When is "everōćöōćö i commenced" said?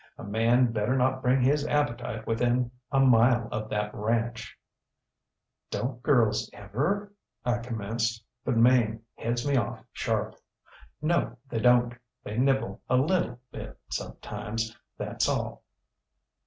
6.55-8.25